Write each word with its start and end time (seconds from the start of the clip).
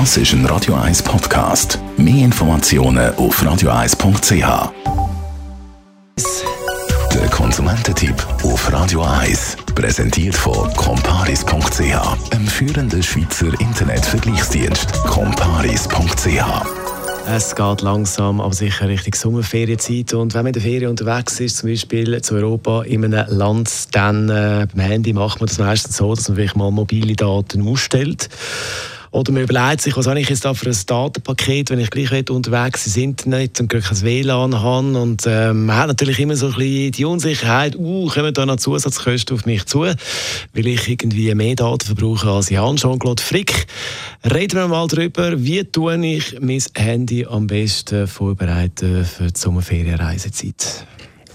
Das 0.00 0.16
ist 0.16 0.32
ein 0.32 0.44
Radio 0.46 0.74
1 0.74 1.04
Podcast. 1.04 1.78
Mehr 1.96 2.24
Informationen 2.24 3.14
auf 3.14 3.40
radio1.ch. 3.40 4.72
Der 7.14 7.28
Konsumententipp 7.28 8.16
auf 8.42 8.72
Radio 8.72 9.04
1 9.04 9.56
präsentiert 9.72 10.34
von 10.34 10.68
comparis.ch, 10.74 12.32
einem 12.32 12.46
führenden 12.48 13.04
Schweizer 13.04 13.52
Internetvergleichsdienst. 13.60 14.92
comparis.ch 15.04 16.42
es 17.26 17.54
geht 17.54 17.80
langsam, 17.80 18.38
aber 18.42 18.52
sicher 18.52 18.86
Richtung 18.86 19.14
Sommerferienzeit. 19.14 20.12
Und 20.12 20.34
wenn 20.34 20.40
man 20.42 20.48
in 20.48 20.52
der 20.52 20.62
Ferien 20.62 20.90
unterwegs 20.90 21.40
ist, 21.40 21.56
zum 21.56 21.70
Beispiel 21.70 22.20
zu 22.20 22.34
Europa 22.34 22.82
in 22.82 23.02
einem 23.02 23.24
Land, 23.28 23.94
dann 23.94 24.28
äh, 24.28 24.66
beim 24.74 24.84
Handy 24.84 25.14
macht 25.14 25.40
man 25.40 25.46
das 25.46 25.58
meistens 25.58 25.96
so, 25.96 26.14
dass 26.14 26.28
man 26.28 26.36
vielleicht 26.36 26.56
mal 26.56 26.70
mobile 26.70 27.14
Daten 27.14 27.66
ausstellt. 27.66 28.28
Oder 29.14 29.30
man 29.30 29.44
überlegt 29.44 29.80
sich, 29.80 29.96
was 29.96 30.08
habe 30.08 30.18
ich 30.18 30.28
jetzt 30.28 30.44
da 30.44 30.54
für 30.54 30.68
ein 30.68 30.76
Datenpaket, 30.86 31.70
wenn 31.70 31.78
ich 31.78 31.90
gleich 31.90 32.28
unterwegs 32.30 32.84
ins 32.84 32.96
Internet 32.96 33.60
und 33.60 33.68
kein 33.68 34.02
WLAN 34.02 34.60
habe. 34.60 35.00
Und 35.00 35.22
ähm, 35.24 35.66
man 35.66 35.76
hat 35.76 35.86
natürlich 35.86 36.18
immer 36.18 36.34
so 36.34 36.46
ein 36.46 36.54
bisschen 36.54 36.90
die 36.90 37.04
Unsicherheit, 37.04 37.76
uh, 37.76 38.08
kommen 38.08 38.34
da 38.34 38.44
noch 38.44 38.56
Zusatzkosten 38.56 39.36
auf 39.36 39.46
mich 39.46 39.66
zu, 39.66 39.82
weil 39.82 40.66
ich 40.66 40.88
irgendwie 40.88 41.32
mehr 41.32 41.54
Daten 41.54 41.86
verbrauche 41.86 42.28
als 42.28 42.50
Jan 42.50 42.74
Jean-Claude 42.74 43.22
Frick. 43.22 43.66
Reden 44.24 44.58
wir 44.58 44.66
mal 44.66 44.88
darüber, 44.88 45.40
wie 45.40 45.62
tue 45.62 46.04
ich 46.04 46.40
mein 46.40 46.64
Handy 46.74 47.24
am 47.24 47.46
besten 47.46 48.08
vorbereiten 48.08 49.04
für 49.04 49.28
die 49.28 49.38
Sommerferienreisezeit. 49.40 50.86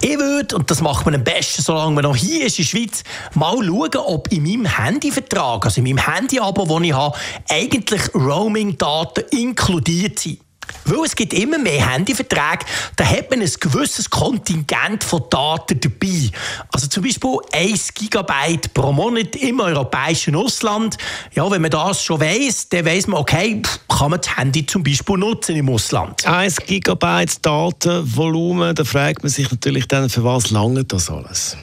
Ich 0.00 0.16
würde, 0.16 0.54
und 0.54 0.70
das 0.70 0.80
macht 0.80 1.06
man 1.06 1.16
am 1.16 1.24
besten, 1.24 1.60
solange 1.60 1.92
man 1.92 2.04
noch 2.04 2.14
hier 2.14 2.46
ist 2.46 2.58
in 2.58 2.64
der 2.64 2.68
Schweiz, 2.68 3.02
mal 3.34 3.56
schauen, 3.56 3.96
ob 3.96 4.30
in 4.30 4.44
meinem 4.44 4.66
Handyvertrag, 4.66 5.64
also 5.64 5.80
in 5.80 5.84
meinem 5.84 6.06
Handy-Abo, 6.06 6.66
das 6.66 6.86
ich 6.86 6.92
habe, 6.92 7.18
eigentlich 7.48 8.14
Roaming-Daten 8.14 9.24
inkludiert 9.30 10.20
sind. 10.20 10.38
Weil 10.88 11.04
es 11.04 11.14
gibt 11.14 11.34
immer 11.34 11.58
mehr 11.58 11.92
Handyverträge, 11.92 12.64
da 12.96 13.04
hat 13.04 13.30
man 13.30 13.40
ein 13.40 13.52
gewisses 13.60 14.08
Kontingent 14.08 15.04
von 15.04 15.22
Daten 15.28 15.78
dabei. 15.80 16.30
Also 16.72 16.86
zum 16.86 17.02
Beispiel 17.02 17.36
1 17.52 17.94
GB 17.94 18.58
pro 18.72 18.92
Monat 18.92 19.36
im 19.36 19.60
europäischen 19.60 20.34
Ausland. 20.34 20.96
Ja, 21.34 21.50
wenn 21.50 21.62
man 21.62 21.70
das 21.70 22.02
schon 22.02 22.20
weiss, 22.20 22.68
dann 22.68 22.86
weiss 22.86 23.06
man, 23.06 23.20
okay, 23.20 23.62
kann 23.88 24.10
man 24.10 24.20
das 24.20 24.36
Handy 24.36 24.64
zum 24.64 24.82
Beispiel 24.82 25.16
nutzen 25.18 25.56
im 25.56 25.68
Ausland. 25.68 26.26
1 26.26 26.56
GB 26.66 27.26
Datenvolumen, 27.42 28.74
da 28.74 28.84
fragt 28.84 29.22
man 29.22 29.30
sich 29.30 29.50
natürlich 29.50 29.86
dann, 29.88 30.08
für 30.08 30.24
was 30.24 30.50
lange 30.50 30.84
das 30.84 31.10
alles? 31.10 31.56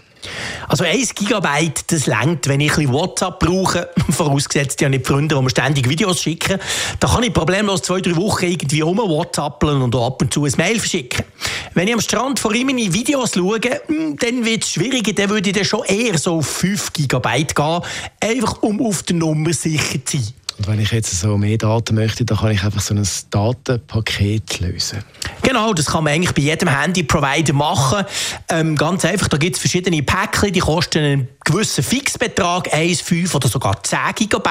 Also 0.67 0.83
1 0.83 1.13
Gigabyte, 1.15 1.91
das 1.91 2.07
längt, 2.07 2.47
wenn 2.47 2.59
ich 2.59 2.77
ein 2.77 2.91
WhatsApp 2.91 3.39
brauche, 3.39 3.89
vorausgesetzt 4.09 4.81
ja 4.81 4.89
nicht 4.89 5.05
Freunde, 5.05 5.35
die 5.35 5.41
mir 5.41 5.49
ständig 5.49 5.87
Videos 5.87 6.21
schicken, 6.21 6.59
da 6.99 7.07
kann 7.07 7.23
ich 7.23 7.33
problemlos 7.33 7.83
zwei, 7.83 8.01
drei 8.01 8.15
Wochen 8.15 8.45
irgendwie 8.45 8.83
um 8.83 8.97
WhatsAppeln 8.97 9.81
und 9.81 9.95
ab 9.95 10.21
und 10.21 10.33
zu 10.33 10.45
ein 10.45 10.53
Mail 10.57 10.79
verschicken. 10.79 11.25
Wenn 11.73 11.87
ich 11.87 11.93
am 11.93 12.01
Strand 12.01 12.39
vor 12.39 12.53
ihm 12.53 12.67
meine 12.67 12.93
Videos 12.93 13.33
schaue, 13.35 13.59
hm, 13.59 14.17
dann 14.17 14.45
wird 14.45 14.63
es 14.63 14.71
schwieriger, 14.71 15.13
dann 15.13 15.29
würde 15.29 15.49
ich 15.49 15.55
dann 15.55 15.65
schon 15.65 15.83
eher 15.85 16.17
so 16.17 16.37
auf 16.37 16.47
5 16.47 16.93
Gigabyte 16.93 17.55
gehen, 17.55 17.81
einfach 18.19 18.61
um 18.61 18.81
auf 18.81 19.03
der 19.03 19.17
Nummer 19.17 19.53
sicher 19.53 20.03
zu 20.03 20.17
sein. 20.17 20.33
Und 20.57 20.67
wenn 20.67 20.79
ich 20.79 20.91
jetzt 20.91 21.19
so 21.19 21.37
mehr 21.37 21.57
Daten 21.57 21.95
möchte, 21.95 22.23
dann 22.23 22.37
kann 22.37 22.51
ich 22.51 22.63
einfach 22.63 22.81
so 22.81 22.93
ein 22.93 23.07
Datenpaket 23.29 24.61
lösen. 24.61 25.03
Genau, 25.41 25.73
das 25.73 25.87
kann 25.87 26.03
man 26.03 26.13
eigentlich 26.13 26.33
bei 26.33 26.43
jedem 26.43 26.69
Handy-Provider 26.69 27.53
machen. 27.53 28.05
Ähm, 28.49 28.75
ganz 28.75 29.03
einfach, 29.03 29.27
da 29.27 29.37
gibt 29.37 29.57
es 29.57 29.61
verschiedene 29.61 30.01
Päckchen, 30.01 30.53
die 30.53 30.59
kosten 30.59 30.97
einen 30.99 31.27
gewissen 31.43 31.83
Fixbetrag, 31.83 32.73
1, 32.73 33.01
5 33.01 33.35
oder 33.35 33.47
sogar 33.47 33.83
10 33.83 33.99
GB. 34.15 34.49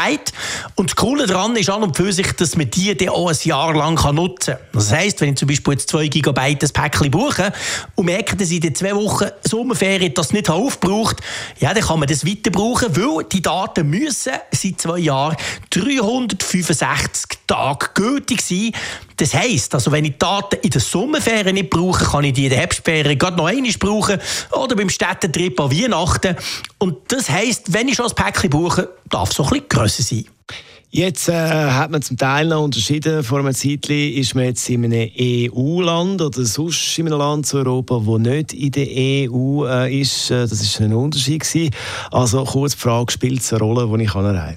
Und 0.76 0.90
das 0.90 0.96
Coole 0.96 1.26
daran 1.26 1.56
ist 1.56 1.68
an 1.70 1.82
und 1.82 1.96
für 1.96 2.12
sich, 2.12 2.30
dass 2.32 2.56
man 2.56 2.70
die 2.70 2.94
dann 2.96 3.08
auch 3.08 3.30
ein 3.30 3.36
Jahr 3.42 3.74
lang 3.74 3.94
nutzen 4.14 4.54
kann. 4.54 4.64
Das 4.72 4.92
heisst, 4.92 5.20
wenn 5.20 5.30
ich 5.30 5.36
zum 5.36 5.48
Beispiel 5.48 5.74
jetzt 5.74 5.88
2 5.88 6.08
GB 6.08 6.54
das 6.56 6.72
Päckchen 6.72 7.10
buche 7.10 7.52
und 7.96 8.06
merke, 8.06 8.36
dass 8.36 8.50
ich 8.50 8.62
in 8.62 8.74
zwei 8.74 8.94
Wochen 8.94 9.26
Sommerferien 9.42 10.14
das 10.14 10.32
nicht 10.32 10.48
aufbraucht, 10.48 11.16
ja, 11.58 11.74
dann 11.74 11.82
kann 11.82 11.98
man 11.98 12.08
das 12.08 12.24
weiter 12.24 12.50
brauchen, 12.50 12.96
weil 12.96 13.24
die 13.24 13.42
Daten 13.42 13.88
müssen 13.90 14.32
seit 14.52 14.80
zwei 14.80 14.98
Jahren 14.98 15.36
365 16.00 17.38
Tage 17.46 17.86
gültig 17.94 18.40
sein. 18.40 18.72
Das 19.16 19.34
heisst, 19.34 19.74
also 19.74 19.92
wenn 19.92 20.04
ich 20.04 20.18
Daten 20.18 20.56
in 20.62 20.70
der 20.70 20.80
Sommerferien 20.80 21.54
nicht 21.54 21.70
brauche, 21.70 22.04
kann 22.04 22.24
ich 22.24 22.32
die 22.32 22.44
in 22.44 22.50
der 22.50 22.58
Herbstferien 22.60 23.18
gerade 23.18 23.36
noch 23.36 23.46
einmal 23.46 23.72
brauchen 23.78 24.18
oder 24.52 24.76
beim 24.76 24.88
Städtetrip 24.88 25.58
an 25.60 25.70
Weihnachten. 25.70 26.36
Und 26.78 27.12
das 27.12 27.30
heisst, 27.30 27.72
wenn 27.72 27.88
ich 27.88 27.96
schon 27.96 28.06
ein 28.06 28.14
Päckchen 28.14 28.50
buche, 28.50 28.88
darf 29.08 29.30
es 29.30 29.36
so 29.36 29.44
ein 29.44 29.50
bisschen 29.50 29.68
grösser 29.68 30.02
sein. 30.02 30.24
Jetzt 30.96 31.28
äh, 31.28 31.32
hat 31.32 31.90
man 31.90 32.02
zum 32.02 32.16
Teil 32.16 32.46
noch 32.46 32.62
unterschieden. 32.62 33.24
Vor 33.24 33.40
einem 33.40 33.52
Zeitchen 33.52 34.12
ist 34.14 34.36
man 34.36 34.44
jetzt 34.44 34.70
in 34.70 34.84
einem 34.84 35.10
EU-Land 35.18 36.22
oder 36.22 36.44
sonst 36.44 36.96
in 36.96 37.08
einem 37.08 37.18
Land 37.18 37.46
zu 37.46 37.56
Europa, 37.56 38.00
das 38.06 38.18
nicht 38.20 38.52
in 38.52 38.70
der 38.70 38.86
EU 39.28 39.66
äh, 39.66 40.00
ist. 40.00 40.30
Äh, 40.30 40.46
das 40.46 40.78
war 40.78 40.86
ein 40.86 40.94
Unterschied 40.94 41.42
gewesen. 41.42 41.74
Also 42.12 42.44
kurz 42.44 42.76
die 42.76 42.78
Frage, 42.78 43.10
spielt 43.10 43.40
es 43.40 43.52
eine 43.52 43.64
Rolle, 43.64 43.90
wo 43.90 43.96
ich 43.96 44.08
kann? 44.08 44.54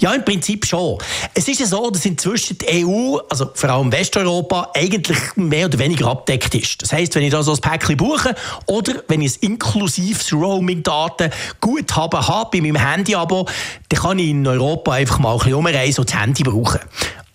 Ja, 0.00 0.12
im 0.12 0.24
Prinzip 0.24 0.64
schon. 0.64 0.98
Es 1.34 1.48
ist 1.48 1.58
ja 1.58 1.66
so, 1.66 1.90
dass 1.90 2.04
inzwischen 2.06 2.56
die 2.58 2.84
EU, 2.84 3.18
also 3.28 3.50
vor 3.52 3.70
allem 3.70 3.90
Westeuropa, 3.90 4.70
eigentlich 4.74 5.18
mehr 5.34 5.66
oder 5.66 5.78
weniger 5.78 6.06
abdeckt 6.06 6.54
ist. 6.54 6.82
Das 6.82 6.92
heisst, 6.92 7.14
wenn 7.16 7.24
ich 7.24 7.32
da 7.32 7.42
so 7.42 7.52
ein 7.52 7.60
Päckchen 7.60 7.96
buche 7.96 8.34
oder 8.66 8.94
wenn 9.08 9.22
ich 9.22 9.36
ein 9.42 9.52
inklusives 9.52 10.32
Roaming-Daten 10.32 11.30
Guthaben 11.60 12.26
habe 12.26 12.50
bei 12.52 12.60
meinem 12.60 12.76
Handy-Abo, 12.76 13.46
dann 13.88 14.00
kann 14.00 14.18
ich 14.18 14.28
in 14.28 14.46
Europa 14.46 14.92
einfach 14.92 15.18
mal 15.18 15.32
ein 15.32 15.38
bisschen 15.38 15.54
umreisen 15.54 16.00
und 16.00 16.12
das 16.12 16.20
Handy 16.20 16.44
brauchen. 16.44 16.80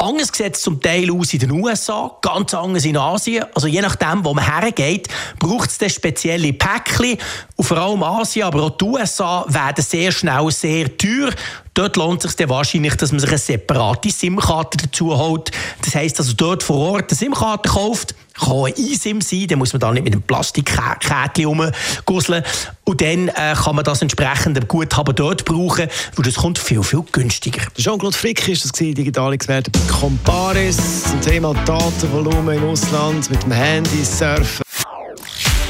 Anders 0.04 0.32
sieht 0.34 0.54
es 0.54 0.62
zum 0.62 0.82
Teil 0.82 1.10
aus 1.12 1.34
in 1.34 1.40
den 1.40 1.52
USA, 1.52 2.12
ganz 2.22 2.54
anders 2.54 2.84
in 2.84 2.98
Asien. 2.98 3.46
Also 3.56 3.68
je 3.68 3.80
nachdem, 3.80 4.26
wo 4.26 4.34
man 4.34 4.44
hergeht, 4.44 5.08
braucht 5.40 5.70
es 5.82 5.94
spezielle 5.94 6.52
Päckchen. 6.52 7.18
Und 7.56 7.64
vor 7.64 7.78
allem 7.78 8.04
Asien, 8.04 8.46
aber 8.46 8.64
auch 8.64 8.72
die 8.72 8.84
USA 8.84 9.46
werden 9.48 9.82
sehr 9.82 10.12
schnell 10.12 10.52
sehr 10.52 10.98
teuer. 10.98 11.30
Dort 11.74 11.96
lohnt 11.96 12.26
es 12.26 12.34
sich 12.34 12.50
wahrscheinlich, 12.50 12.96
dass 12.96 13.14
man 13.14 13.22
sich 13.22 13.30
eine 13.30 13.38
separate 13.38 14.12
SIM-Karte 14.12 14.78
dazu 14.78 15.18
holt. 15.18 15.52
Das 15.82 15.96
heisst, 15.96 16.20
also 16.20 16.34
dort 16.34 16.64
vor 16.64 16.96
Ort 16.96 17.10
eine 17.10 17.18
SIM-Karte 17.18 17.70
kauft, 17.70 18.14
kann 18.34 18.66
ein 18.66 18.74
eSIM 18.76 19.22
sein, 19.22 19.48
dann 19.48 19.60
muss 19.60 19.74
man 19.74 19.80
da 19.80 19.92
nicht 19.92 20.04
mit 20.04 20.14
einem 20.14 20.24
Plastikkärtchen 20.24 21.46
rumgusseln. 21.46 22.44
Und 22.84 23.02
dann 23.02 23.30
äh, 23.30 23.54
kann 23.56 23.76
man 23.76 23.86
das 23.86 24.02
entsprechende 24.02 24.62
Guthaben 24.62 25.16
dort 25.16 25.46
brauchen, 25.46 25.88
weil 26.16 26.26
das 26.26 26.36
kommt 26.36 26.60
viel, 26.60 26.84
viel 26.84 27.04
günstiger. 27.12 27.62
Jean-Claude 27.78 28.18
Frick 28.18 28.48
ist 28.48 28.66
das 28.66 28.72
digitale 28.72 29.36
Experte 29.36 29.72
bei 29.72 29.80
Comparis 29.92 31.04
zum 31.04 31.22
Thema 31.22 31.54
Datenvolumen 31.66 32.58
im 32.58 32.70
Ausland 32.70 33.30
mit 33.30 33.44
dem 33.44 33.52
Handy, 33.52 34.04
Surfen. 34.04 34.64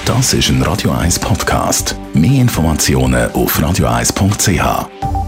Das 0.05 0.33
ist 0.33 0.49
ein 0.49 0.61
Radio 0.63 0.91
1 0.91 1.19
Podcast. 1.19 1.95
Mehr 2.13 2.41
Informationen 2.41 3.31
auf 3.31 3.57
radio1.ch. 3.57 5.22